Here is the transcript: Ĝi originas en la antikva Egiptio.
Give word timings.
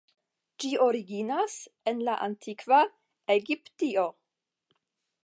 Ĝi 0.63 0.71
originas 0.85 1.57
en 1.91 2.01
la 2.07 2.15
antikva 2.29 2.79
Egiptio. 3.37 4.07